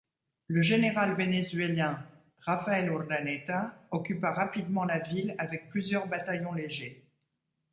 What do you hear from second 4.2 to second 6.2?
rapidement la ville avec plusieurs